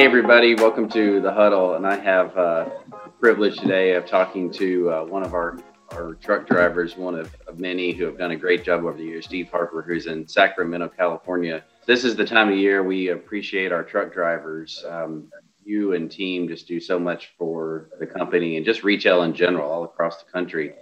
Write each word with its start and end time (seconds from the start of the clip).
Hey, 0.00 0.06
everybody, 0.06 0.54
welcome 0.54 0.88
to 0.92 1.20
the 1.20 1.30
huddle. 1.30 1.74
And 1.74 1.86
I 1.86 1.98
have 1.98 2.34
uh, 2.34 2.70
the 2.90 3.10
privilege 3.20 3.58
today 3.58 3.92
of 3.96 4.06
talking 4.06 4.50
to 4.52 4.90
uh, 4.90 5.04
one 5.04 5.22
of 5.22 5.34
our, 5.34 5.58
our 5.90 6.14
truck 6.14 6.46
drivers, 6.46 6.96
one 6.96 7.14
of, 7.14 7.36
of 7.46 7.58
many 7.58 7.92
who 7.92 8.04
have 8.04 8.16
done 8.16 8.30
a 8.30 8.36
great 8.36 8.64
job 8.64 8.86
over 8.86 8.96
the 8.96 9.04
years, 9.04 9.26
Steve 9.26 9.50
Harper, 9.50 9.82
who's 9.82 10.06
in 10.06 10.26
Sacramento, 10.26 10.88
California. 10.88 11.62
This 11.84 12.04
is 12.04 12.16
the 12.16 12.24
time 12.24 12.48
of 12.48 12.56
year 12.56 12.82
we 12.82 13.08
appreciate 13.08 13.72
our 13.72 13.82
truck 13.82 14.10
drivers. 14.10 14.82
Um, 14.88 15.30
you 15.64 15.92
and 15.92 16.10
team 16.10 16.48
just 16.48 16.66
do 16.66 16.80
so 16.80 16.98
much 16.98 17.34
for 17.36 17.90
the 18.00 18.06
company 18.06 18.56
and 18.56 18.64
just 18.64 18.82
retail 18.82 19.24
in 19.24 19.34
general 19.34 19.70
all 19.70 19.84
across 19.84 20.24
the 20.24 20.32
country. 20.32 20.72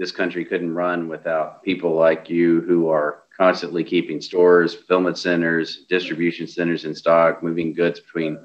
This 0.00 0.10
country 0.10 0.44
couldn't 0.44 0.74
run 0.74 1.06
without 1.06 1.62
people 1.62 1.94
like 1.94 2.28
you 2.28 2.62
who 2.62 2.88
are 2.88 3.22
constantly 3.36 3.84
keeping 3.84 4.20
stores, 4.20 4.74
fulfillment 4.74 5.16
centers, 5.16 5.84
distribution 5.88 6.48
centers 6.48 6.84
in 6.84 6.94
stock, 6.94 7.40
moving 7.40 7.72
goods 7.72 8.00
between 8.00 8.36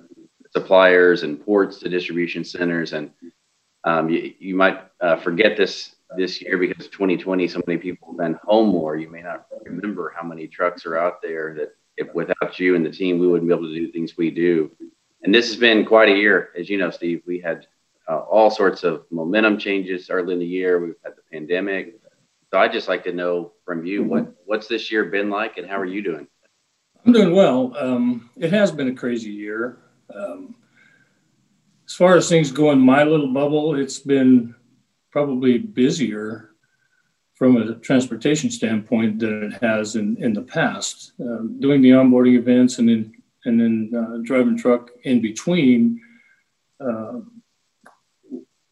suppliers 0.51 1.23
and 1.23 1.43
ports 1.43 1.79
to 1.79 1.89
distribution 1.89 2.43
centers. 2.43 2.93
And 2.93 3.11
um, 3.83 4.09
you, 4.09 4.33
you 4.39 4.55
might 4.55 4.79
uh, 5.01 5.17
forget 5.17 5.57
this 5.57 5.95
this 6.17 6.41
year 6.41 6.57
because 6.57 6.87
2020, 6.87 7.47
so 7.47 7.61
many 7.67 7.79
people 7.79 8.07
have 8.09 8.17
been 8.17 8.39
home 8.43 8.69
more. 8.69 8.97
You 8.97 9.09
may 9.09 9.21
not 9.21 9.45
remember 9.63 10.11
how 10.15 10.27
many 10.27 10.47
trucks 10.47 10.85
are 10.85 10.97
out 10.97 11.21
there 11.21 11.53
that 11.55 11.75
if 11.97 12.13
without 12.15 12.59
you 12.59 12.75
and 12.75 12.85
the 12.85 12.91
team, 12.91 13.19
we 13.19 13.27
wouldn't 13.27 13.47
be 13.47 13.53
able 13.53 13.67
to 13.67 13.75
do 13.75 13.91
things 13.91 14.17
we 14.17 14.31
do. 14.31 14.71
And 15.21 15.35
this 15.35 15.47
has 15.47 15.57
been 15.57 15.85
quite 15.85 16.09
a 16.09 16.15
year, 16.15 16.49
as 16.57 16.69
you 16.69 16.77
know, 16.77 16.89
Steve. 16.89 17.21
We 17.27 17.39
had 17.39 17.67
uh, 18.07 18.19
all 18.19 18.49
sorts 18.49 18.83
of 18.83 19.05
momentum 19.11 19.59
changes 19.59 20.09
early 20.09 20.33
in 20.33 20.39
the 20.39 20.45
year. 20.45 20.79
We've 20.79 20.95
had 21.03 21.13
the 21.15 21.21
pandemic, 21.31 21.99
so 22.51 22.57
I'd 22.57 22.71
just 22.71 22.87
like 22.87 23.03
to 23.03 23.11
know 23.11 23.51
from 23.65 23.85
you 23.85 24.03
what 24.03 24.33
what's 24.45 24.67
this 24.67 24.91
year 24.91 25.05
been 25.05 25.29
like, 25.29 25.57
and 25.57 25.67
how 25.67 25.79
are 25.79 25.85
you 25.85 26.01
doing? 26.01 26.27
I'm 27.05 27.13
doing 27.13 27.35
well. 27.35 27.75
Um, 27.77 28.29
it 28.37 28.51
has 28.51 28.71
been 28.71 28.87
a 28.87 28.95
crazy 28.95 29.29
year. 29.29 29.77
Um, 30.13 30.55
as 31.87 31.93
far 31.93 32.15
as 32.15 32.29
things 32.29 32.51
go 32.51 32.71
in 32.71 32.79
my 32.79 33.03
little 33.03 33.33
bubble, 33.33 33.75
it's 33.75 33.99
been 33.99 34.55
probably 35.11 35.57
busier 35.57 36.51
from 37.33 37.57
a 37.57 37.75
transportation 37.75 38.51
standpoint 38.51 39.19
than 39.19 39.43
it 39.43 39.63
has 39.63 39.95
in, 39.95 40.17
in 40.21 40.33
the 40.33 40.41
past. 40.41 41.13
Um, 41.19 41.57
doing 41.59 41.81
the 41.81 41.91
onboarding 41.91 42.37
events 42.37 42.79
and 42.79 42.89
then 42.89 43.13
and 43.45 43.59
then 43.59 43.91
uh, 43.95 44.17
driving 44.23 44.57
truck 44.57 44.91
in 45.03 45.21
between. 45.21 46.01
Uh, 46.79 47.19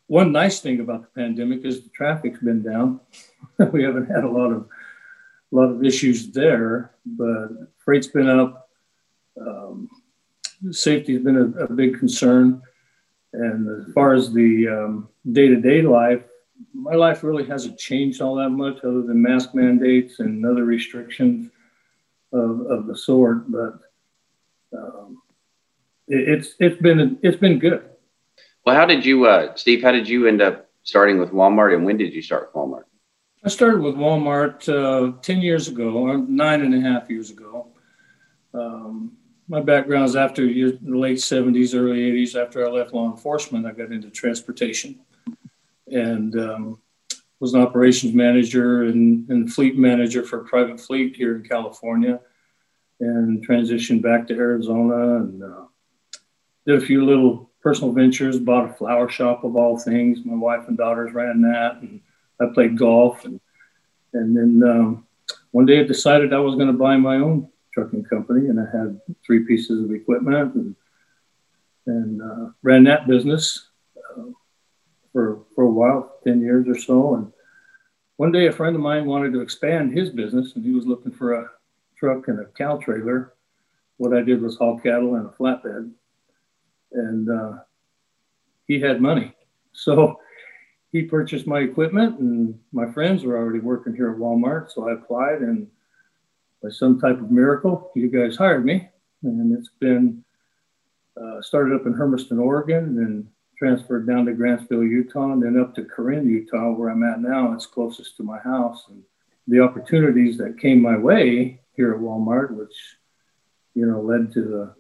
one 0.07 0.31
nice 0.31 0.59
thing 0.59 0.79
about 0.79 1.01
the 1.01 1.21
pandemic 1.21 1.65
is 1.65 1.83
the 1.83 1.89
traffic's 1.89 2.39
been 2.39 2.61
down. 2.61 2.99
we 3.71 3.83
haven't 3.83 4.07
had 4.07 4.23
a 4.23 4.29
lot 4.29 4.51
of 4.51 4.67
a 5.51 5.55
lot 5.55 5.69
of 5.69 5.83
issues 5.83 6.31
there, 6.31 6.91
but 7.05 7.47
freight's 7.77 8.07
been 8.07 8.29
up. 8.29 8.69
Um, 9.39 9.89
safety 10.71 11.13
has 11.13 11.23
been 11.23 11.37
a, 11.37 11.65
a, 11.65 11.67
big 11.67 11.99
concern, 11.99 12.61
and 13.33 13.87
as 13.87 13.93
far 13.93 14.13
as 14.13 14.33
the 14.33 15.05
day 15.31 15.47
to 15.47 15.55
day 15.57 15.81
life, 15.81 16.23
my 16.73 16.95
life 16.95 17.23
really 17.23 17.45
hasn't 17.45 17.77
changed 17.77 18.21
all 18.21 18.35
that 18.35 18.49
much, 18.49 18.77
other 18.79 19.01
than 19.01 19.21
mask 19.21 19.53
mandates 19.53 20.19
and 20.19 20.45
other 20.45 20.65
restrictions 20.65 21.51
of, 22.33 22.61
of 22.61 22.87
the 22.87 22.97
sort. 22.97 23.51
But 23.51 23.79
um, 24.73 25.21
it, 26.07 26.29
it's 26.29 26.55
it's 26.59 26.81
been 26.81 27.19
it's 27.21 27.37
been 27.37 27.59
good. 27.59 27.89
Well, 28.65 28.75
how 28.75 28.85
did 28.85 29.05
you, 29.05 29.25
uh, 29.25 29.55
Steve? 29.55 29.81
How 29.81 29.91
did 29.91 30.09
you 30.09 30.27
end 30.27 30.41
up 30.41 30.69
starting 30.83 31.19
with 31.19 31.31
Walmart, 31.31 31.73
and 31.73 31.85
when 31.85 31.97
did 31.97 32.13
you 32.13 32.21
start 32.21 32.53
Walmart? 32.53 32.83
I 33.43 33.49
started 33.49 33.81
with 33.81 33.95
Walmart 33.95 34.67
uh, 34.67 35.17
10 35.21 35.39
years 35.39 35.69
ago, 35.69 35.91
or 35.91 36.17
nine 36.17 36.61
and 36.63 36.73
a 36.73 36.81
half 36.81 37.09
years 37.09 37.31
ago. 37.31 37.67
Um, 38.53 39.13
my 39.47 39.61
background 39.61 40.05
is 40.05 40.15
after 40.15 40.45
the 40.45 40.77
late 40.83 41.17
70s, 41.17 41.73
early 41.73 41.99
80s. 42.11 42.35
After 42.35 42.65
I 42.65 42.69
left 42.69 42.93
law 42.93 43.09
enforcement, 43.09 43.65
I 43.65 43.71
got 43.71 43.91
into 43.91 44.09
transportation 44.09 44.99
and 45.87 46.37
um, 46.37 46.81
was 47.39 47.53
an 47.53 47.61
operations 47.61 48.13
manager 48.13 48.83
and, 48.83 49.29
and, 49.29 49.53
fleet 49.53 49.77
manager 49.77 50.23
for 50.23 50.41
a 50.41 50.43
private 50.43 50.79
fleet 50.79 51.15
here 51.15 51.37
in 51.37 51.43
California 51.43 52.19
and 52.99 53.47
transitioned 53.47 54.01
back 54.01 54.27
to 54.27 54.35
Arizona 54.35 55.17
and 55.17 55.43
uh, 55.43 55.65
did 56.65 56.81
a 56.81 56.85
few 56.85 57.05
little 57.05 57.49
personal 57.61 57.93
ventures, 57.93 58.39
bought 58.39 58.69
a 58.69 58.73
flower 58.73 59.07
shop 59.07 59.45
of 59.45 59.55
all 59.55 59.77
things. 59.77 60.19
My 60.25 60.35
wife 60.35 60.67
and 60.67 60.77
daughters 60.77 61.13
ran 61.13 61.41
that. 61.43 61.77
And 61.81 62.01
I 62.41 62.45
played 62.53 62.77
golf, 62.77 63.23
and 63.25 63.39
and 64.13 64.35
then 64.35 64.69
um, 64.69 65.07
one 65.51 65.65
day 65.65 65.79
I 65.79 65.83
decided 65.83 66.33
I 66.33 66.39
was 66.39 66.55
going 66.55 66.67
to 66.67 66.73
buy 66.73 66.97
my 66.97 67.15
own 67.15 67.49
trucking 67.77 68.05
company, 68.05 68.47
and 68.49 68.59
I 68.59 68.65
had 68.75 68.99
three 69.25 69.45
pieces 69.45 69.83
of 69.83 69.93
equipment 69.93 70.55
and 70.55 70.75
and 71.85 72.21
uh, 72.21 72.49
ran 72.63 72.83
that 72.83 73.07
business 73.07 73.69
uh, 73.95 74.23
for 75.13 75.43
for 75.53 75.65
a 75.65 75.71
while, 75.71 76.17
ten 76.23 76.41
years 76.41 76.67
or 76.67 76.77
so. 76.77 77.15
And 77.15 77.31
one 78.15 78.31
day, 78.31 78.47
a 78.47 78.51
friend 78.51 78.75
of 78.75 78.81
mine 78.81 79.05
wanted 79.05 79.31
to 79.33 79.41
expand 79.41 79.95
his 79.95 80.09
business, 80.09 80.53
and 80.55 80.65
he 80.65 80.71
was 80.71 80.87
looking 80.87 81.11
for 81.11 81.33
a 81.33 81.49
truck 81.95 82.27
and 82.27 82.39
a 82.39 82.45
cow 82.57 82.77
trailer. 82.77 83.33
What 83.97 84.15
I 84.15 84.21
did 84.21 84.41
was 84.41 84.57
haul 84.57 84.79
cattle 84.79 85.15
and 85.15 85.27
a 85.27 85.29
flatbed, 85.29 85.91
and 86.93 87.29
uh, 87.29 87.59
he 88.65 88.79
had 88.79 89.01
money, 89.01 89.33
so 89.71 90.19
he 90.91 91.03
purchased 91.03 91.45
my 91.45 91.59
equipment, 91.59 92.19
and 92.19 92.59
my 92.71 92.91
friends 92.91 93.23
were 93.23 93.37
already 93.37 93.59
working 93.59 93.93
here 93.93 94.11
at 94.11 94.17
Walmart. 94.17 94.71
So 94.71 94.89
I 94.89 94.93
applied, 94.93 95.41
and 95.41 95.67
by 96.61 96.69
some 96.69 96.99
type 96.99 97.19
of 97.19 97.31
miracle, 97.31 97.91
you 97.95 98.09
guys 98.09 98.35
hired 98.35 98.65
me. 98.65 98.89
And 99.23 99.57
it's 99.57 99.71
been 99.79 100.23
uh, 101.21 101.41
started 101.41 101.75
up 101.75 101.85
in 101.85 101.93
Hermiston, 101.93 102.39
Oregon, 102.39 102.97
and 102.99 103.27
transferred 103.57 104.05
down 104.07 104.25
to 104.25 104.33
Grantsville, 104.33 104.87
Utah, 104.87 105.31
and 105.31 105.41
then 105.41 105.59
up 105.59 105.73
to 105.75 105.83
Corinne, 105.83 106.29
Utah, 106.29 106.71
where 106.71 106.89
I'm 106.89 107.03
at 107.03 107.21
now. 107.21 107.53
It's 107.53 107.65
closest 107.65 108.17
to 108.17 108.23
my 108.23 108.39
house. 108.39 108.85
And 108.89 109.01
the 109.47 109.61
opportunities 109.61 110.37
that 110.37 110.59
came 110.59 110.81
my 110.81 110.97
way 110.97 111.61
here 111.73 111.93
at 111.93 111.99
Walmart, 111.99 112.51
which 112.51 112.75
you 113.73 113.85
know 113.85 114.01
led 114.01 114.31
to 114.33 114.41
the 114.41 114.75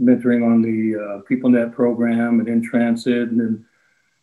mentoring 0.00 0.44
on 0.44 0.62
the 0.62 0.96
uh, 0.96 1.20
PeopleNet 1.28 1.72
program 1.72 2.40
and 2.40 2.48
in 2.48 2.62
transit, 2.62 3.30
and 3.30 3.40
then 3.40 3.66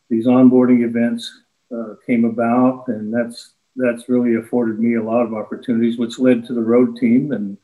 these 0.10 0.28
onboarding 0.28 0.84
events 0.84 1.44
uh, 1.76 1.96
came 2.06 2.26
about, 2.26 2.88
and 2.88 3.14
that's 3.14 3.54
that's 3.76 4.10
really 4.10 4.36
afforded 4.36 4.80
me 4.80 4.96
a 4.96 5.04
lot 5.04 5.26
of 5.26 5.34
opportunities, 5.34 5.98
which 5.98 6.20
led 6.20 6.46
to 6.46 6.54
the 6.54 6.62
road 6.62 6.98
team, 6.98 7.32
and 7.32 7.58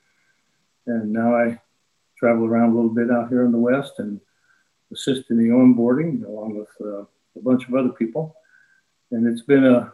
and 0.86 1.12
now 1.12 1.36
I 1.36 1.60
travel 2.18 2.46
around 2.46 2.72
a 2.72 2.76
little 2.76 2.90
bit 2.90 3.12
out 3.12 3.30
here 3.30 3.46
in 3.46 3.52
the 3.52 3.58
West 3.58 4.00
and 4.00 4.20
assist 4.92 5.30
in 5.30 5.38
the 5.38 5.54
onboarding 5.54 6.26
along 6.26 6.58
with 6.58 6.70
uh, 6.82 7.02
a 7.02 7.44
bunch 7.44 7.68
of 7.68 7.76
other 7.76 7.90
people, 7.90 8.36
and 9.12 9.28
it's 9.28 9.44
been 9.44 9.66
a 9.66 9.94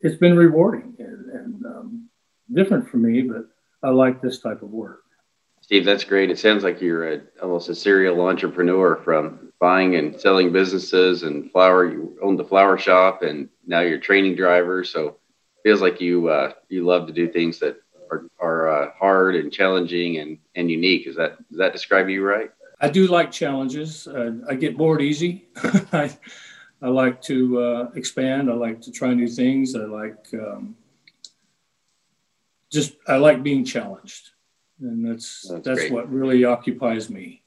it's 0.00 0.18
been 0.18 0.36
rewarding 0.36 0.94
and, 0.98 1.30
and 1.30 1.66
um, 1.66 2.08
different 2.52 2.88
for 2.88 2.98
me, 2.98 3.22
but 3.22 3.46
I 3.82 3.90
like 3.90 4.20
this 4.20 4.40
type 4.40 4.62
of 4.62 4.70
work. 4.70 5.00
Steve, 5.60 5.86
that's 5.86 6.04
great. 6.04 6.30
It 6.30 6.38
sounds 6.38 6.62
like 6.62 6.82
you're 6.82 7.10
a, 7.10 7.20
almost 7.40 7.70
a 7.70 7.74
serial 7.74 8.20
entrepreneur 8.20 8.96
from 8.96 9.50
buying 9.60 9.96
and 9.96 10.20
selling 10.20 10.52
businesses 10.52 11.22
and 11.22 11.50
flower. 11.50 11.90
You 11.90 12.18
own 12.22 12.36
the 12.36 12.44
flower 12.44 12.76
shop, 12.76 13.22
and 13.22 13.48
now 13.66 13.80
you're 13.80 13.98
training 13.98 14.36
drivers. 14.36 14.90
So 14.90 15.16
feels 15.64 15.80
like 15.80 16.00
you 16.00 16.28
uh, 16.28 16.52
you 16.68 16.84
love 16.84 17.08
to 17.08 17.12
do 17.12 17.28
things 17.28 17.58
that 17.58 17.76
are, 18.10 18.26
are 18.38 18.68
uh, 18.68 18.90
hard 18.96 19.34
and 19.34 19.52
challenging 19.52 20.18
and, 20.18 20.38
and 20.54 20.70
unique. 20.70 21.08
Is 21.08 21.16
that 21.16 21.36
does 21.48 21.58
that 21.58 21.72
describe 21.72 22.08
you 22.08 22.24
right? 22.24 22.50
I 22.80 22.88
do 22.88 23.08
like 23.08 23.32
challenges. 23.32 24.06
Uh, 24.06 24.34
I 24.48 24.54
get 24.54 24.76
bored 24.76 25.02
easy. 25.02 25.48
I, 25.92 26.16
I 26.82 26.88
like 26.88 27.20
to 27.22 27.60
uh, 27.60 27.90
expand. 27.96 28.50
I 28.50 28.54
like 28.54 28.80
to 28.82 28.92
try 28.92 29.12
new 29.14 29.28
things. 29.28 29.74
I 29.74 29.86
like 29.86 30.26
um, 30.34 30.76
just 32.70 32.94
I 33.08 33.16
like 33.16 33.42
being 33.42 33.64
challenged 33.64 34.30
and 34.80 35.08
that's 35.08 35.48
that's, 35.48 35.64
that's 35.64 35.90
what 35.90 36.10
really 36.12 36.44
occupies 36.44 37.10
me. 37.10 37.42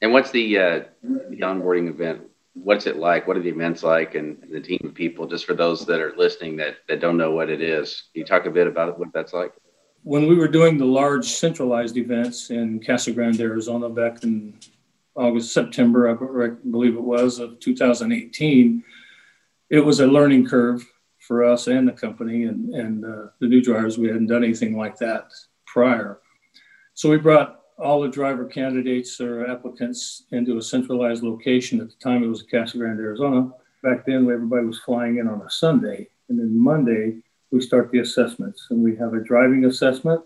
And 0.00 0.12
what's 0.12 0.30
the 0.30 0.58
uh, 0.58 0.80
the 1.02 1.40
onboarding 1.40 1.88
event? 1.88 2.22
What's 2.54 2.86
it 2.86 2.96
like? 2.96 3.26
What 3.26 3.36
are 3.36 3.42
the 3.42 3.48
events 3.48 3.82
like, 3.82 4.14
and, 4.14 4.38
the 4.50 4.60
team 4.60 4.80
of 4.84 4.94
people? 4.94 5.26
Just 5.26 5.44
for 5.44 5.54
those 5.54 5.84
that 5.86 6.00
are 6.00 6.14
listening 6.16 6.56
that 6.56 6.76
that 6.88 7.00
don't 7.00 7.16
know 7.16 7.32
what 7.32 7.50
it 7.50 7.60
is, 7.60 8.04
Can 8.12 8.20
you 8.20 8.24
talk 8.24 8.46
a 8.46 8.50
bit 8.50 8.66
about 8.66 8.98
what 8.98 9.12
that's 9.12 9.32
like? 9.32 9.52
When 10.02 10.28
we 10.28 10.34
were 10.34 10.48
doing 10.48 10.78
the 10.78 10.84
large 10.84 11.26
centralized 11.26 11.96
events 11.96 12.50
in 12.50 12.80
Casa 12.84 13.10
Grande, 13.10 13.40
Arizona, 13.40 13.88
back 13.88 14.22
in 14.22 14.54
August, 15.16 15.52
September, 15.52 16.10
I 16.10 16.48
believe 16.70 16.94
it 16.94 17.02
was 17.02 17.38
of 17.38 17.58
2018, 17.60 18.84
it 19.70 19.80
was 19.80 20.00
a 20.00 20.06
learning 20.06 20.46
curve 20.46 20.84
for 21.18 21.42
us 21.42 21.66
and 21.68 21.88
the 21.88 21.92
company 21.92 22.44
and 22.44 22.74
and 22.74 23.04
uh, 23.04 23.26
the 23.40 23.48
new 23.48 23.62
drivers. 23.62 23.98
We 23.98 24.08
hadn't 24.08 24.26
done 24.26 24.44
anything 24.44 24.76
like 24.76 24.98
that 24.98 25.30
prior. 25.66 26.20
So 26.94 27.10
we 27.10 27.16
brought 27.16 27.63
all 27.78 28.00
the 28.00 28.08
driver 28.08 28.44
candidates 28.44 29.20
or 29.20 29.50
applicants 29.50 30.24
into 30.30 30.58
a 30.58 30.62
centralized 30.62 31.22
location. 31.22 31.80
At 31.80 31.88
the 31.88 31.96
time, 31.96 32.22
it 32.22 32.28
was 32.28 32.42
Casa 32.42 32.78
Grande, 32.78 33.00
Arizona. 33.00 33.50
Back 33.82 34.06
then, 34.06 34.30
everybody 34.30 34.66
was 34.66 34.80
flying 34.80 35.18
in 35.18 35.28
on 35.28 35.42
a 35.42 35.50
Sunday. 35.50 36.08
And 36.28 36.38
then 36.38 36.58
Monday, 36.58 37.18
we 37.50 37.60
start 37.60 37.90
the 37.90 37.98
assessments. 37.98 38.68
And 38.70 38.82
we 38.82 38.96
have 38.96 39.14
a 39.14 39.22
driving 39.22 39.64
assessment, 39.64 40.22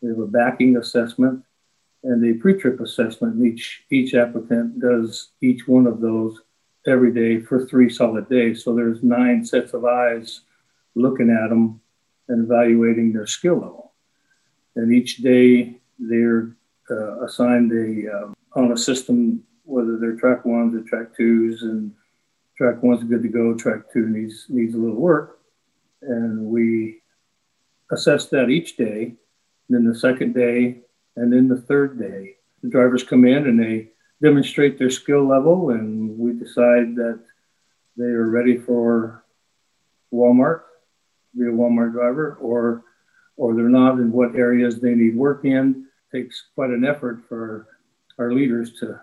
we 0.00 0.08
have 0.08 0.18
a 0.18 0.26
backing 0.26 0.76
assessment, 0.76 1.44
and 2.04 2.24
a 2.24 2.38
pre-trip 2.38 2.80
assessment. 2.80 3.44
Each 3.44 3.84
each 3.90 4.14
applicant 4.14 4.80
does 4.80 5.30
each 5.40 5.68
one 5.68 5.86
of 5.86 6.00
those 6.00 6.40
every 6.86 7.12
day 7.12 7.40
for 7.40 7.64
three 7.64 7.88
solid 7.88 8.28
days. 8.28 8.64
So 8.64 8.74
there's 8.74 9.02
nine 9.04 9.44
sets 9.44 9.72
of 9.72 9.84
eyes 9.84 10.40
looking 10.94 11.30
at 11.30 11.48
them 11.48 11.80
and 12.28 12.44
evaluating 12.44 13.12
their 13.12 13.26
skill 13.26 13.54
level. 13.54 13.92
And 14.74 14.92
each 14.92 15.18
day 15.18 15.80
they're 15.98 16.56
uh, 16.92 18.22
um, 18.24 18.34
on 18.54 18.72
a 18.72 18.76
system, 18.76 19.42
whether 19.64 19.96
they're 19.96 20.16
track 20.16 20.44
ones 20.44 20.74
or 20.74 20.86
track 20.88 21.16
twos, 21.16 21.62
and 21.62 21.92
track 22.56 22.82
one's 22.82 23.04
good 23.04 23.22
to 23.22 23.28
go, 23.28 23.54
track 23.54 23.92
two 23.92 24.08
needs 24.08 24.46
needs 24.48 24.74
a 24.74 24.78
little 24.78 25.00
work, 25.00 25.38
and 26.02 26.44
we 26.44 27.00
assess 27.90 28.26
that 28.26 28.50
each 28.50 28.76
day. 28.76 29.14
Then 29.68 29.86
the 29.86 29.94
second 29.94 30.34
day, 30.34 30.80
and 31.16 31.32
then 31.32 31.48
the 31.48 31.60
third 31.60 31.98
day, 31.98 32.36
the 32.62 32.68
drivers 32.68 33.04
come 33.04 33.24
in 33.24 33.46
and 33.46 33.58
they 33.58 33.88
demonstrate 34.20 34.78
their 34.78 34.90
skill 34.90 35.26
level, 35.26 35.70
and 35.70 36.18
we 36.18 36.32
decide 36.32 36.94
that 36.96 37.20
they 37.96 38.04
are 38.04 38.28
ready 38.28 38.56
for 38.58 39.24
Walmart, 40.12 40.62
be 41.36 41.46
a 41.46 41.50
Walmart 41.50 41.92
driver, 41.92 42.36
or 42.40 42.84
or 43.36 43.54
they're 43.54 43.68
not, 43.68 43.94
and 43.94 44.12
what 44.12 44.36
areas 44.36 44.78
they 44.78 44.94
need 44.94 45.16
work 45.16 45.44
in. 45.44 45.86
Takes 46.12 46.44
quite 46.54 46.70
an 46.70 46.84
effort 46.84 47.22
for 47.28 47.66
our 48.18 48.32
leaders 48.32 48.78
to 48.80 49.00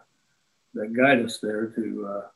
that 0.75 0.93
guide 0.93 1.25
us 1.25 1.39
there 1.39 1.67
to 1.67 2.07
uh, 2.07 2.27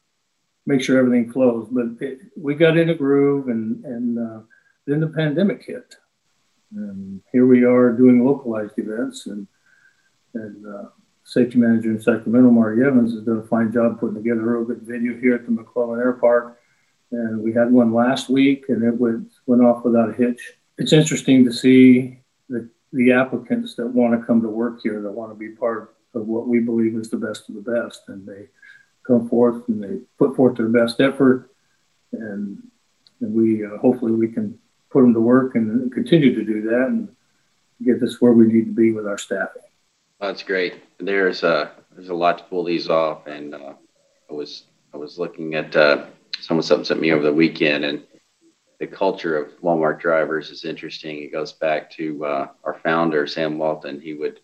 make 0.65 0.81
sure 0.81 0.97
everything 0.97 1.31
flows. 1.31 1.67
But 1.69 2.01
it, 2.01 2.21
we 2.35 2.55
got 2.55 2.77
in 2.77 2.89
a 2.89 2.95
groove, 2.95 3.49
and 3.49 3.83
and 3.85 4.17
uh, 4.17 4.39
then 4.87 4.99
the 4.99 5.07
pandemic 5.07 5.63
hit, 5.63 5.95
and 6.75 7.21
here 7.31 7.45
we 7.45 7.63
are 7.63 7.91
doing 7.91 8.25
localized 8.25 8.77
events, 8.77 9.27
and 9.27 9.47
and 10.33 10.65
uh, 10.65 10.89
safety 11.23 11.59
manager 11.59 11.91
in 11.91 12.01
Sacramento, 12.01 12.49
Marty 12.49 12.81
Evans, 12.81 13.13
has 13.13 13.23
done 13.23 13.37
a 13.37 13.47
fine 13.47 13.71
job 13.71 13.99
putting 13.99 14.15
together 14.15 14.41
a 14.41 14.57
real 14.57 14.65
good 14.65 14.81
venue 14.81 15.19
here 15.19 15.35
at 15.35 15.45
the 15.45 15.51
McClellan 15.51 15.99
Air 15.99 16.13
Park. 16.13 16.59
And 17.11 17.43
we 17.43 17.53
had 17.53 17.71
one 17.71 17.93
last 17.93 18.27
week, 18.27 18.65
and 18.69 18.83
it 18.83 18.99
went 18.99 19.31
went 19.45 19.61
off 19.61 19.85
without 19.85 20.09
a 20.09 20.13
hitch. 20.13 20.53
It's 20.79 20.93
interesting 20.93 21.45
to 21.45 21.53
see 21.53 22.22
the 22.93 23.11
applicants 23.11 23.75
that 23.75 23.87
want 23.87 24.19
to 24.19 24.25
come 24.25 24.41
to 24.41 24.47
work 24.47 24.81
here, 24.81 25.01
that 25.01 25.11
want 25.11 25.31
to 25.31 25.35
be 25.35 25.49
part 25.49 25.95
of 26.13 26.27
what 26.27 26.47
we 26.47 26.59
believe 26.59 26.95
is 26.95 27.09
the 27.09 27.17
best 27.17 27.49
of 27.49 27.55
the 27.55 27.61
best, 27.61 28.03
and 28.07 28.25
they 28.25 28.47
come 29.05 29.27
forth 29.27 29.67
and 29.67 29.83
they 29.83 29.97
put 30.17 30.35
forth 30.35 30.55
their 30.55 30.69
best 30.69 31.01
effort, 31.01 31.49
and 32.11 32.61
and 33.19 33.33
we 33.33 33.65
uh, 33.65 33.77
hopefully 33.77 34.11
we 34.11 34.27
can 34.27 34.57
put 34.91 35.01
them 35.01 35.13
to 35.13 35.19
work 35.19 35.55
and 35.55 35.91
continue 35.91 36.35
to 36.35 36.45
do 36.45 36.61
that 36.61 36.85
and 36.87 37.13
get 37.83 37.99
this 37.99 38.21
where 38.21 38.31
we 38.31 38.45
need 38.45 38.65
to 38.65 38.71
be 38.71 38.91
with 38.91 39.07
our 39.07 39.17
staffing. 39.17 39.63
That's 40.21 40.43
great. 40.43 40.75
There's 40.99 41.43
a 41.43 41.71
there's 41.91 42.09
a 42.09 42.13
lot 42.13 42.37
to 42.37 42.43
pull 42.45 42.63
these 42.63 42.89
off, 42.89 43.25
and 43.25 43.55
uh, 43.55 43.73
I 44.29 44.33
was 44.33 44.65
I 44.93 44.97
was 44.97 45.17
looking 45.17 45.55
at 45.55 45.75
uh, 45.75 46.05
someone 46.39 46.63
sent 46.63 47.01
me 47.01 47.11
over 47.11 47.23
the 47.23 47.33
weekend, 47.33 47.85
and 47.85 48.03
the 48.83 48.95
culture 48.95 49.37
of 49.37 49.57
Walmart 49.61 50.01
drivers 50.01 50.49
is 50.49 50.65
interesting. 50.65 51.23
It 51.23 51.31
goes 51.31 51.53
back 51.53 51.89
to 51.91 52.25
uh, 52.25 52.47
our 52.65 52.73
founder 52.83 53.25
Sam 53.25 53.57
Walton. 53.57 54.01
He 54.01 54.13
would 54.13 54.41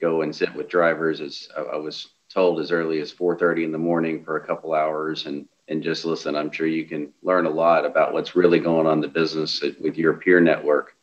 go 0.00 0.22
and 0.22 0.34
sit 0.34 0.54
with 0.54 0.70
drivers 0.70 1.20
as 1.20 1.50
I, 1.54 1.76
was 1.76 2.08
told 2.32 2.60
as 2.60 2.72
early 2.72 3.00
as 3.00 3.12
4:30 3.12 3.64
in 3.64 3.72
the 3.72 3.76
morning 3.76 4.24
for 4.24 4.38
a 4.38 4.46
couple 4.46 4.72
hours 4.72 5.26
and 5.26 5.46
and 5.68 5.82
just 5.82 6.06
listen. 6.06 6.34
I'm 6.34 6.50
sure 6.50 6.66
you 6.66 6.86
can 6.86 7.12
learn 7.22 7.44
a 7.44 7.50
lot 7.50 7.84
about 7.84 8.14
what's 8.14 8.34
really 8.34 8.58
going 8.58 8.86
on 8.86 8.94
in 8.94 9.00
the 9.02 9.08
business 9.08 9.60
with 9.60 9.98
your 9.98 10.14
peer 10.14 10.40
network. 10.40 10.94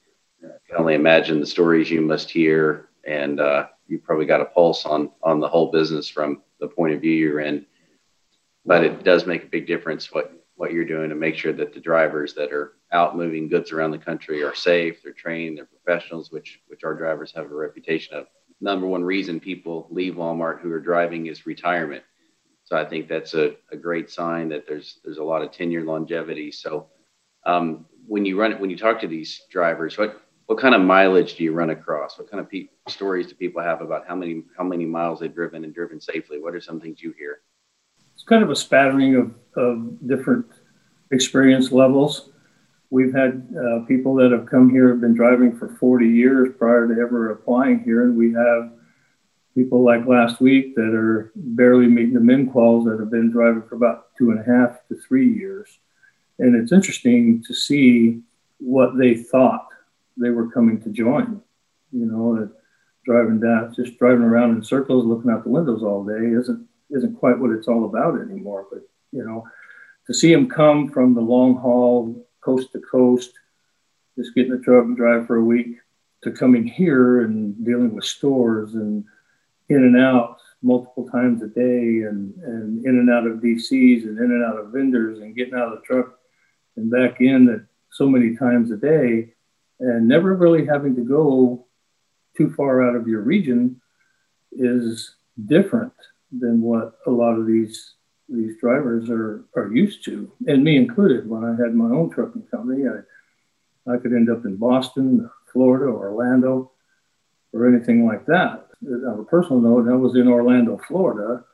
I 0.43 0.57
can 0.67 0.77
only 0.77 0.95
imagine 0.95 1.39
the 1.39 1.45
stories 1.45 1.91
you 1.91 2.01
must 2.01 2.31
hear, 2.31 2.89
and 3.03 3.39
uh, 3.39 3.67
you 3.87 3.99
probably 3.99 4.25
got 4.25 4.41
a 4.41 4.45
pulse 4.45 4.87
on 4.87 5.11
on 5.21 5.39
the 5.39 5.47
whole 5.47 5.71
business 5.71 6.09
from 6.09 6.41
the 6.59 6.67
point 6.67 6.95
of 6.95 7.01
view 7.01 7.13
you're 7.13 7.41
in. 7.41 7.67
But 8.65 8.83
it 8.83 9.03
does 9.03 9.27
make 9.27 9.43
a 9.43 9.53
big 9.55 9.67
difference 9.67 10.11
what 10.11 10.44
what 10.55 10.71
you're 10.71 10.85
doing 10.85 11.09
to 11.09 11.15
make 11.15 11.35
sure 11.35 11.53
that 11.53 11.73
the 11.73 11.79
drivers 11.79 12.33
that 12.33 12.51
are 12.51 12.73
out 12.91 13.17
moving 13.17 13.49
goods 13.49 13.71
around 13.71 13.91
the 13.91 13.97
country 13.97 14.41
are 14.43 14.55
safe, 14.55 15.03
they're 15.03 15.13
trained, 15.13 15.57
they're 15.57 15.65
professionals, 15.65 16.31
which 16.31 16.61
which 16.67 16.83
our 16.83 16.93
drivers 16.93 17.31
have 17.35 17.51
a 17.51 17.55
reputation 17.55 18.15
of. 18.15 18.27
Number 18.61 18.87
one 18.87 19.03
reason 19.03 19.39
people 19.39 19.87
leave 19.91 20.15
Walmart 20.15 20.61
who 20.61 20.71
are 20.71 20.79
driving 20.79 21.27
is 21.27 21.45
retirement. 21.45 22.03
So 22.63 22.77
I 22.77 22.85
think 22.85 23.07
that's 23.07 23.33
a, 23.33 23.55
a 23.71 23.77
great 23.77 24.09
sign 24.09 24.49
that 24.49 24.67
there's 24.67 24.99
there's 25.03 25.17
a 25.17 25.23
lot 25.23 25.41
of 25.41 25.51
tenure 25.51 25.83
longevity. 25.83 26.51
So 26.51 26.87
um, 27.45 27.85
when 28.07 28.25
you 28.25 28.39
run 28.39 28.51
it, 28.51 28.59
when 28.59 28.69
you 28.69 28.77
talk 28.77 28.99
to 29.01 29.07
these 29.07 29.41
drivers, 29.51 29.97
what 29.97 30.21
what 30.47 30.59
kind 30.59 30.75
of 30.75 30.81
mileage 30.81 31.35
do 31.35 31.43
you 31.43 31.53
run 31.53 31.71
across? 31.71 32.17
What 32.17 32.29
kind 32.29 32.39
of 32.39 32.49
pe- 32.49 32.69
stories 32.87 33.27
do 33.27 33.35
people 33.35 33.61
have 33.61 33.81
about 33.81 34.07
how 34.07 34.15
many 34.15 34.43
how 34.57 34.63
many 34.63 34.85
miles 34.85 35.19
they've 35.19 35.33
driven 35.33 35.63
and 35.63 35.73
driven 35.73 35.99
safely? 35.99 36.39
What 36.39 36.55
are 36.55 36.61
some 36.61 36.79
things 36.79 37.01
you 37.01 37.13
hear? 37.17 37.41
Kind 38.25 38.43
of 38.43 38.49
a 38.49 38.55
spattering 38.55 39.15
of, 39.15 39.33
of 39.55 40.07
different 40.07 40.45
experience 41.11 41.71
levels. 41.71 42.29
We've 42.89 43.13
had 43.13 43.47
uh, 43.55 43.85
people 43.85 44.15
that 44.15 44.31
have 44.31 44.45
come 44.45 44.69
here 44.69 44.89
have 44.89 45.01
been 45.01 45.15
driving 45.15 45.57
for 45.57 45.69
40 45.69 46.07
years 46.07 46.55
prior 46.57 46.87
to 46.87 46.93
ever 47.01 47.31
applying 47.31 47.83
here, 47.83 48.03
and 48.03 48.17
we 48.17 48.33
have 48.33 48.71
people 49.55 49.83
like 49.83 50.05
last 50.05 50.41
week 50.41 50.75
that 50.75 50.93
are 50.93 51.31
barely 51.35 51.87
meeting 51.87 52.13
the 52.13 52.19
min 52.19 52.51
quals 52.51 52.85
that 52.85 52.99
have 52.99 53.09
been 53.09 53.31
driving 53.31 53.63
for 53.63 53.75
about 53.75 54.15
two 54.17 54.31
and 54.31 54.39
a 54.39 54.43
half 54.43 54.85
to 54.87 54.95
three 54.95 55.33
years. 55.33 55.79
And 56.39 56.55
it's 56.55 56.73
interesting 56.73 57.43
to 57.43 57.53
see 57.53 58.21
what 58.59 58.97
they 58.97 59.15
thought 59.15 59.67
they 60.17 60.29
were 60.29 60.51
coming 60.51 60.81
to 60.81 60.89
join. 60.89 61.41
You 61.91 62.05
know, 62.05 62.49
driving 63.05 63.39
down, 63.39 63.73
just 63.73 63.97
driving 63.97 64.23
around 64.23 64.55
in 64.55 64.63
circles, 64.63 65.05
looking 65.05 65.31
out 65.31 65.43
the 65.43 65.49
windows 65.49 65.83
all 65.83 66.03
day 66.03 66.37
isn't 66.37 66.67
isn't 66.91 67.17
quite 67.17 67.37
what 67.37 67.51
it's 67.51 67.67
all 67.67 67.85
about 67.85 68.19
anymore. 68.19 68.67
But 68.71 68.81
you 69.11 69.23
know, 69.25 69.45
to 70.07 70.13
see 70.13 70.31
him 70.31 70.49
come 70.49 70.89
from 70.89 71.13
the 71.13 71.21
long 71.21 71.55
haul, 71.55 72.27
coast 72.41 72.71
to 72.73 72.79
coast, 72.79 73.31
just 74.17 74.35
getting 74.35 74.53
a 74.53 74.59
truck 74.59 74.85
and 74.85 74.95
drive 74.95 75.27
for 75.27 75.37
a 75.37 75.43
week, 75.43 75.77
to 76.23 76.31
coming 76.31 76.65
here 76.65 77.21
and 77.21 77.63
dealing 77.65 77.93
with 77.95 78.05
stores 78.05 78.75
and 78.75 79.03
in 79.69 79.77
and 79.77 79.97
out 79.97 80.39
multiple 80.61 81.07
times 81.09 81.41
a 81.43 81.47
day 81.47 82.01
and, 82.01 82.33
and 82.43 82.85
in 82.85 82.97
and 82.97 83.09
out 83.09 83.27
of 83.27 83.37
DCs 83.37 84.03
and 84.03 84.17
in 84.17 84.31
and 84.31 84.43
out 84.43 84.57
of 84.57 84.71
vendors 84.71 85.19
and 85.19 85.35
getting 85.35 85.53
out 85.53 85.71
of 85.71 85.79
the 85.79 85.85
truck 85.85 86.17
and 86.75 86.89
back 86.89 87.21
in 87.21 87.49
at 87.49 87.61
so 87.91 88.09
many 88.09 88.35
times 88.35 88.71
a 88.71 88.77
day 88.77 89.31
and 89.79 90.07
never 90.07 90.33
really 90.33 90.65
having 90.65 90.95
to 90.95 91.01
go 91.01 91.65
too 92.35 92.51
far 92.53 92.87
out 92.87 92.95
of 92.95 93.07
your 93.07 93.21
region 93.21 93.79
is 94.51 95.15
different 95.45 95.93
than 96.39 96.61
what 96.61 96.99
a 97.07 97.11
lot 97.11 97.37
of 97.37 97.45
these 97.47 97.93
these 98.27 98.57
drivers 98.59 99.09
are 99.09 99.45
are 99.55 99.71
used 99.73 100.03
to, 100.05 100.31
and 100.47 100.63
me 100.63 100.77
included. 100.77 101.29
When 101.29 101.43
I 101.43 101.61
had 101.61 101.75
my 101.75 101.85
own 101.85 102.09
trucking 102.09 102.47
company, 102.51 102.83
I 102.87 103.91
I 103.91 103.97
could 103.97 104.13
end 104.13 104.29
up 104.29 104.45
in 104.45 104.55
Boston, 104.55 105.29
Florida, 105.51 105.85
Orlando, 105.85 106.71
or 107.53 107.67
anything 107.67 108.05
like 108.05 108.25
that. 108.25 108.67
On 108.83 109.19
a 109.19 109.23
personal 109.23 109.61
note, 109.61 109.89
I 109.89 109.95
was 109.95 110.15
in 110.15 110.27
Orlando, 110.27 110.79
Florida, 110.87 111.45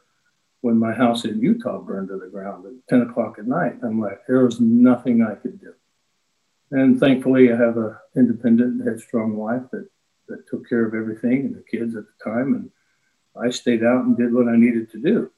when 0.62 0.78
my 0.78 0.94
house 0.94 1.26
in 1.26 1.42
Utah 1.42 1.80
burned 1.80 2.10
to 2.10 2.18
the 2.18 2.28
ground 2.28 2.66
at 2.66 2.88
10 2.90 3.10
o'clock 3.10 3.38
at 3.38 3.48
night. 3.48 3.78
I'm 3.84 4.00
like, 4.00 4.22
there 4.28 4.46
was 4.46 4.60
nothing 4.60 5.22
I 5.22 5.36
could 5.36 5.60
do. 5.60 5.74
And 6.72 7.00
thankfully, 7.00 7.52
I 7.52 7.58
have 7.58 7.78
an 7.78 7.96
independent, 8.16 8.88
headstrong 8.88 9.36
wife 9.36 9.64
that, 9.72 9.90
that 10.30 10.48
took 10.48 10.68
care 10.70 10.86
of 10.86 10.94
everything 10.94 11.42
and 11.42 11.56
the 11.56 11.64
kids 11.70 11.96
at 11.96 12.04
the 12.06 12.24
time. 12.24 12.54
And 12.54 12.70
I 13.36 13.50
stayed 13.50 13.84
out 13.84 14.06
and 14.06 14.18
did 14.18 14.34
what 14.34 14.48
I 14.48 14.56
needed 14.56 14.92
to 14.92 15.00
do. 15.00 15.32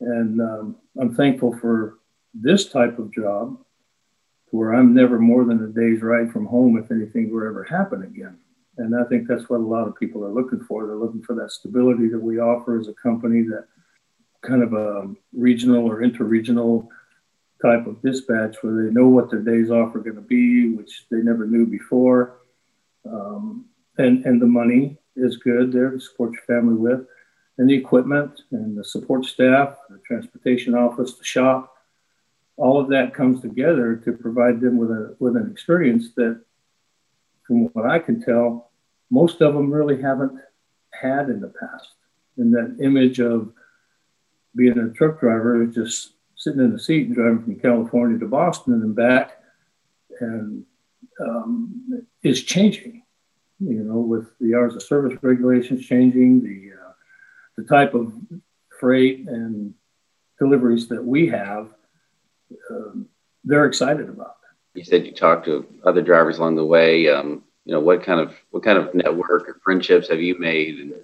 And 0.00 0.40
um, 0.40 0.76
I'm 1.00 1.14
thankful 1.14 1.56
for 1.58 1.98
this 2.34 2.68
type 2.68 2.98
of 2.98 3.12
job 3.12 3.58
where 4.50 4.74
I'm 4.74 4.94
never 4.94 5.18
more 5.18 5.44
than 5.44 5.62
a 5.62 5.68
day's 5.68 6.02
ride 6.02 6.32
from 6.32 6.46
home 6.46 6.78
if 6.78 6.90
anything 6.90 7.30
were 7.30 7.48
ever 7.48 7.64
happen 7.64 8.02
again. 8.02 8.38
And 8.78 8.94
I 8.94 9.04
think 9.04 9.26
that's 9.26 9.48
what 9.48 9.60
a 9.60 9.64
lot 9.64 9.88
of 9.88 9.96
people 9.96 10.24
are 10.24 10.32
looking 10.32 10.60
for. 10.60 10.86
They're 10.86 10.96
looking 10.96 11.22
for 11.22 11.34
that 11.34 11.50
stability 11.50 12.08
that 12.08 12.20
we 12.20 12.38
offer 12.38 12.78
as 12.78 12.88
a 12.88 12.94
company 12.94 13.42
that 13.42 13.66
kind 14.40 14.62
of 14.62 14.72
a 14.72 15.12
regional 15.32 15.84
or 15.86 16.00
interregional 16.00 16.86
type 17.60 17.86
of 17.86 18.00
dispatch 18.02 18.56
where 18.60 18.84
they 18.84 18.92
know 18.92 19.08
what 19.08 19.30
their 19.30 19.40
days 19.40 19.70
off 19.70 19.94
are 19.96 20.00
going 20.00 20.14
to 20.14 20.22
be, 20.22 20.70
which 20.70 21.06
they 21.10 21.18
never 21.18 21.44
knew 21.44 21.66
before. 21.66 22.38
Um, 23.04 23.66
and, 23.98 24.24
and 24.24 24.40
the 24.40 24.46
money 24.46 24.96
is 25.18 25.36
good 25.36 25.72
there 25.72 25.90
to 25.90 26.00
support 26.00 26.32
your 26.32 26.42
family 26.42 26.74
with, 26.74 27.06
and 27.58 27.68
the 27.68 27.74
equipment 27.74 28.40
and 28.52 28.76
the 28.76 28.84
support 28.84 29.24
staff, 29.24 29.76
the 29.90 29.98
transportation 30.06 30.74
office, 30.74 31.14
the 31.14 31.24
shop. 31.24 31.74
All 32.56 32.80
of 32.80 32.88
that 32.88 33.14
comes 33.14 33.40
together 33.40 33.96
to 34.04 34.12
provide 34.12 34.60
them 34.60 34.78
with 34.78 34.90
a 34.90 35.16
with 35.18 35.36
an 35.36 35.50
experience 35.50 36.12
that, 36.16 36.40
from 37.46 37.64
what 37.72 37.86
I 37.86 37.98
can 37.98 38.22
tell, 38.22 38.70
most 39.10 39.40
of 39.40 39.54
them 39.54 39.72
really 39.72 40.00
haven't 40.00 40.38
had 40.92 41.28
in 41.28 41.40
the 41.40 41.52
past. 41.60 41.94
And 42.36 42.52
that 42.54 42.78
image 42.82 43.20
of 43.20 43.52
being 44.54 44.78
a 44.78 44.90
truck 44.90 45.20
driver 45.20 45.62
is 45.62 45.74
just 45.74 46.12
sitting 46.36 46.60
in 46.60 46.72
the 46.72 46.78
seat 46.78 47.06
and 47.06 47.14
driving 47.14 47.42
from 47.42 47.60
California 47.60 48.18
to 48.18 48.26
Boston 48.26 48.74
and 48.74 48.94
back, 48.94 49.32
and 50.20 50.64
um, 51.20 52.06
is 52.22 52.42
changing. 52.42 53.02
You 53.60 53.82
know, 53.82 53.98
with 53.98 54.26
the 54.40 54.54
hours 54.54 54.76
of 54.76 54.82
service 54.82 55.18
regulations 55.22 55.84
changing, 55.84 56.42
the 56.42 56.72
uh, 56.74 56.92
the 57.56 57.64
type 57.64 57.94
of 57.94 58.12
freight 58.78 59.26
and 59.28 59.74
deliveries 60.38 60.88
that 60.88 61.04
we 61.04 61.26
have, 61.28 61.74
um, 62.70 63.08
they're 63.42 63.66
excited 63.66 64.08
about. 64.08 64.36
You 64.74 64.84
said 64.84 65.04
you 65.04 65.12
talked 65.12 65.46
to 65.46 65.66
other 65.84 66.02
drivers 66.02 66.38
along 66.38 66.54
the 66.54 66.64
way. 66.64 67.08
Um, 67.08 67.42
you 67.64 67.74
know, 67.74 67.80
what 67.80 68.02
kind 68.04 68.20
of 68.20 68.34
what 68.50 68.62
kind 68.62 68.78
of 68.78 68.94
network 68.94 69.48
or 69.48 69.60
friendships 69.64 70.08
have 70.08 70.20
you 70.20 70.38
made? 70.38 70.78
And 70.78 70.94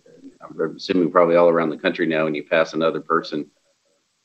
I'm 0.40 0.76
assuming 0.76 1.10
probably 1.10 1.36
all 1.36 1.48
around 1.48 1.70
the 1.70 1.76
country 1.76 2.06
now. 2.06 2.24
When 2.24 2.34
you 2.34 2.44
pass 2.44 2.72
another 2.72 3.00
person 3.00 3.50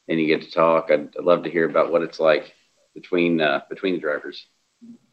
and 0.07 0.19
you 0.19 0.27
get 0.27 0.43
to 0.43 0.51
talk, 0.51 0.89
I'd, 0.91 1.15
I'd 1.17 1.25
love 1.25 1.43
to 1.43 1.49
hear 1.49 1.67
about 1.67 1.91
what 1.91 2.03
it's 2.03 2.19
like 2.19 2.53
between 2.93 3.41
uh, 3.41 3.61
between 3.69 3.95
the 3.95 3.99
drivers. 3.99 4.45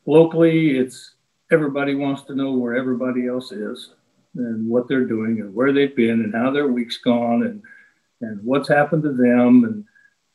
Locally, 0.06 0.78
it's 0.78 1.15
everybody 1.50 1.94
wants 1.94 2.22
to 2.22 2.34
know 2.34 2.52
where 2.52 2.76
everybody 2.76 3.26
else 3.26 3.52
is 3.52 3.94
and 4.34 4.68
what 4.68 4.88
they're 4.88 5.04
doing 5.04 5.40
and 5.40 5.54
where 5.54 5.72
they've 5.72 5.96
been 5.96 6.22
and 6.22 6.34
how 6.34 6.50
their 6.50 6.68
week's 6.68 6.98
gone 6.98 7.42
and 7.42 7.62
and 8.22 8.42
what's 8.42 8.68
happened 8.68 9.02
to 9.02 9.12
them 9.12 9.64
and 9.64 9.84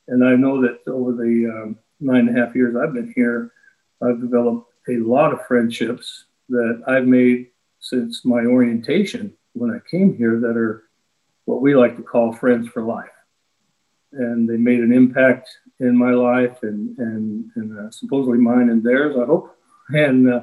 and 0.07 0.25
I 0.25 0.35
know 0.35 0.61
that 0.61 0.79
over 0.87 1.13
the 1.13 1.49
um, 1.49 1.77
nine 1.99 2.27
and 2.27 2.37
a 2.37 2.45
half 2.45 2.55
years 2.55 2.75
I've 2.75 2.93
been 2.93 3.13
here, 3.15 3.53
I've 4.01 4.19
developed 4.19 4.69
a 4.89 4.97
lot 4.97 5.31
of 5.31 5.45
friendships 5.45 6.25
that 6.49 6.83
I've 6.87 7.05
made 7.05 7.47
since 7.79 8.25
my 8.25 8.41
orientation 8.41 9.33
when 9.53 9.71
I 9.71 9.79
came 9.89 10.17
here 10.17 10.39
that 10.39 10.57
are 10.57 10.83
what 11.45 11.61
we 11.61 11.75
like 11.75 11.95
to 11.97 12.03
call 12.03 12.33
friends 12.33 12.67
for 12.67 12.83
life. 12.83 13.09
And 14.11 14.49
they 14.49 14.57
made 14.57 14.81
an 14.81 14.91
impact 14.91 15.49
in 15.79 15.95
my 15.95 16.11
life 16.11 16.63
and, 16.63 16.97
and, 16.97 17.49
and 17.55 17.79
uh, 17.79 17.91
supposedly 17.91 18.37
mine 18.37 18.69
and 18.69 18.83
theirs, 18.83 19.15
I 19.19 19.25
hope. 19.25 19.57
And 19.93 20.31
uh, 20.31 20.41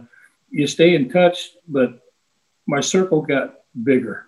you 0.51 0.67
stay 0.67 0.95
in 0.95 1.11
touch, 1.11 1.51
but 1.67 2.01
my 2.67 2.81
circle 2.81 3.23
got 3.23 3.55
bigger. 3.83 4.27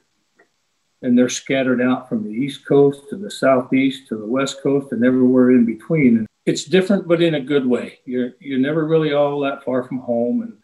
And 1.02 1.16
they're 1.16 1.30
scattered 1.30 1.80
out 1.80 2.08
from 2.08 2.24
the 2.24 2.30
East 2.30 2.66
Coast 2.66 3.08
to 3.08 3.16
the 3.16 3.30
Southeast 3.30 4.08
to 4.08 4.16
the 4.16 4.26
West 4.26 4.62
Coast 4.62 4.92
and 4.92 5.04
everywhere 5.04 5.52
in 5.52 5.64
between. 5.64 6.18
And 6.18 6.26
it's 6.44 6.64
different, 6.64 7.08
but 7.08 7.22
in 7.22 7.34
a 7.34 7.40
good 7.40 7.66
way. 7.66 8.00
You're, 8.04 8.32
you're 8.38 8.58
never 8.58 8.86
really 8.86 9.14
all 9.14 9.40
that 9.40 9.64
far 9.64 9.82
from 9.82 9.98
home. 9.98 10.42
And 10.42 10.58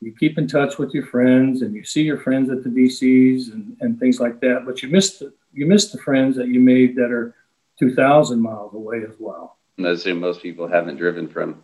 you 0.00 0.14
keep 0.18 0.36
in 0.36 0.46
touch 0.46 0.76
with 0.76 0.92
your 0.92 1.06
friends 1.06 1.62
and 1.62 1.74
you 1.74 1.84
see 1.84 2.02
your 2.02 2.18
friends 2.18 2.50
at 2.50 2.62
the 2.62 2.68
DCs 2.68 3.52
and, 3.52 3.76
and 3.80 3.98
things 3.98 4.20
like 4.20 4.40
that. 4.40 4.64
But 4.66 4.82
you 4.82 4.90
miss 4.90 5.18
the, 5.18 5.32
you 5.52 5.66
miss 5.66 5.90
the 5.90 5.98
friends 5.98 6.36
that 6.36 6.48
you 6.48 6.60
made 6.60 6.94
that 6.96 7.10
are 7.10 7.34
2,000 7.78 8.40
miles 8.40 8.74
away 8.74 9.02
as 9.08 9.14
well. 9.18 9.56
I 9.78 9.88
assume 9.88 10.20
most 10.20 10.42
people 10.42 10.68
haven't 10.68 10.96
driven 10.96 11.26
from 11.26 11.62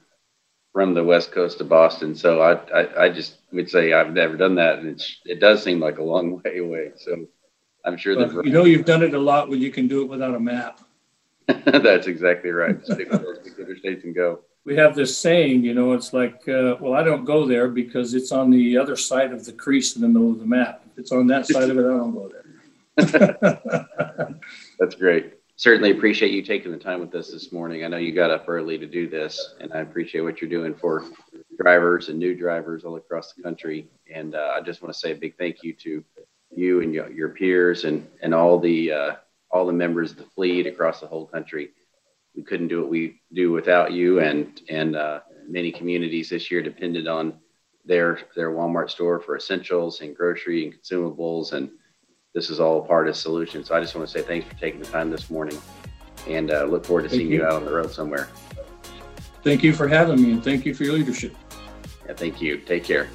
from 0.77 0.93
the 0.93 1.03
west 1.03 1.33
coast 1.33 1.57
to 1.57 1.65
Boston. 1.65 2.15
So 2.15 2.43
I, 2.43 2.53
I, 2.71 3.05
I, 3.05 3.09
just 3.09 3.39
would 3.51 3.71
say 3.71 3.95
I've 3.95 4.13
never 4.13 4.37
done 4.37 4.57
that, 4.57 4.79
and 4.79 4.89
it's 4.89 5.21
it 5.25 5.41
does 5.41 5.63
seem 5.63 5.81
like 5.81 5.97
a 5.97 6.03
long 6.03 6.33
way 6.45 6.59
away. 6.59 6.91
So 6.97 7.25
I'm 7.87 7.97
sure 7.97 8.15
that 8.15 8.45
you 8.45 8.53
know 8.53 8.67
you've 8.67 8.85
done 8.85 9.03
it 9.03 9.15
a 9.15 9.19
lot 9.19 9.49
when 9.49 9.63
you 9.63 9.71
can 9.71 9.89
do 9.89 10.03
it 10.03 10.09
without 10.11 10.35
a 10.35 10.39
map. 10.39 10.83
That's 11.47 12.09
exactly 12.09 12.51
right. 12.51 12.85
Stick 12.85 13.11
with 13.11 13.57
interstates 13.59 14.05
and 14.05 14.15
go. 14.15 14.41
We 14.67 14.77
have 14.77 14.95
this 14.95 15.17
saying, 15.17 15.65
you 15.65 15.73
know, 15.73 15.95
it's 15.95 16.13
like, 16.13 16.47
uh, 16.47 16.77
well, 16.79 16.93
I 16.93 17.03
don't 17.03 17.25
go 17.25 17.47
there 17.47 17.69
because 17.69 18.13
it's 18.13 18.31
on 18.31 18.51
the 18.51 18.77
other 18.77 18.97
side 18.97 19.33
of 19.33 19.47
the 19.47 19.53
crease 19.53 19.97
in 19.97 20.03
the 20.03 20.09
middle 20.09 20.33
of 20.33 20.41
the 20.41 20.45
map. 20.45 20.83
If 20.93 20.99
it's 20.99 21.13
on 21.13 21.27
that 21.29 21.47
side 21.47 21.71
of 21.71 21.79
it, 21.79 21.87
I 21.87 21.97
don't 21.97 22.13
go 22.13 22.29
there. 22.29 22.43
That's 24.79 24.95
great 24.97 25.37
certainly 25.57 25.91
appreciate 25.91 26.33
you 26.33 26.43
taking 26.43 26.71
the 26.71 26.79
time 26.79 27.01
with 27.01 27.15
us 27.15 27.31
this 27.31 27.51
morning. 27.51 27.85
I 27.85 27.89
know 27.89 27.97
you 27.97 28.13
got 28.15 28.31
up 28.31 28.45
early 28.47 28.79
to 28.79 28.87
do 28.87 29.09
this, 29.09 29.55
and 29.61 29.73
I 29.73 29.79
appreciate 29.79 30.21
what 30.21 30.41
you're 30.41 30.51
doing 30.51 30.75
for 30.75 31.05
drivers 31.59 32.11
and 32.11 32.19
new 32.19 32.35
drivers 32.35 32.85
all 32.85 32.97
across 32.97 33.33
the 33.33 33.43
country. 33.43 33.89
And 34.13 34.35
uh, 34.35 34.53
I 34.55 34.61
just 34.61 34.83
want 34.83 34.95
to 34.95 35.01
say 35.01 35.13
a 35.13 35.17
big 35.17 35.37
thank 35.37 35.63
you 35.63 35.73
to 35.73 36.05
you 36.55 36.83
and 36.83 36.95
your, 36.95 37.11
your 37.11 37.31
peers 37.31 37.85
and 37.85 38.07
and 38.23 38.35
all 38.35 38.59
the 38.59 38.93
uh, 38.93 39.13
all 39.51 39.67
the 39.67 39.73
members 39.73 40.13
of 40.13 40.19
the 40.19 40.25
fleet 40.25 40.67
across 40.67 41.01
the 41.01 41.07
whole 41.07 41.27
country. 41.27 41.71
We 42.35 42.43
couldn't 42.43 42.69
do 42.69 42.83
what 42.83 42.91
we 42.91 43.21
do 43.33 43.51
without 43.51 43.93
you, 43.93 44.21
and 44.21 44.61
and 44.69 44.95
uh, 44.95 45.21
many 45.49 45.73
communities 45.73 46.29
this 46.29 46.51
year 46.51 46.63
depended 46.63 47.09
on 47.09 47.39
their 47.87 48.21
their 48.35 48.51
Walmart 48.51 48.91
store 48.91 49.21
for 49.21 49.37
essentials 49.37 50.03
and 50.03 50.15
grocery 50.15 50.65
and 50.65 50.75
consumables 50.75 51.55
and 51.55 51.71
this 52.37 52.51
is 52.51 52.61
all 52.61 52.83
part 52.83 53.09
of 53.09 53.15
the 53.15 53.19
solution. 53.19 53.65
So 53.65 53.75
I 53.75 53.81
just 53.81 53.95
want 53.95 54.07
to 54.07 54.13
say 54.13 54.23
thanks 54.23 54.47
for 54.47 54.55
taking 54.57 54.79
the 54.79 54.87
time 54.87 55.11
this 55.11 55.31
morning 55.31 55.59
and 56.29 56.51
uh, 56.51 56.65
look 56.65 56.85
forward 56.85 57.05
to 57.05 57.09
thank 57.09 57.21
seeing 57.21 57.33
you. 57.33 57.39
you 57.39 57.47
out 57.47 57.55
on 57.55 57.65
the 57.65 57.73
road 57.73 57.91
somewhere. 57.91 58.29
Thank 59.43 59.63
you 59.63 59.73
for 59.73 59.89
having 59.89 60.21
me 60.21 60.33
and 60.33 60.45
thank 60.45 60.67
you 60.67 60.75
for 60.75 60.85
your 60.85 60.93
leadership. 60.93 61.35
Yeah, 62.07 62.13
thank 62.13 62.43
you. 62.43 62.59
Take 62.59 62.85
care. 62.85 63.09